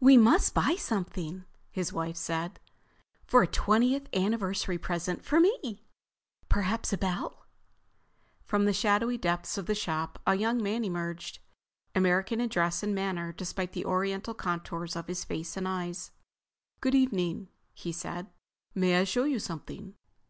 [0.00, 2.58] "We must buy something," his wife said.
[3.26, 5.84] "For a twentieth anniversary present for me.
[6.48, 7.44] Perhaps a bell?"
[8.46, 11.40] From the shadowy depths of the shop a young man emerged,
[11.94, 16.12] American in dress and manner despite the Oriental contours of his face and eyes.
[16.80, 18.28] "Good evening," he said.
[18.74, 19.96] "May I show you something?"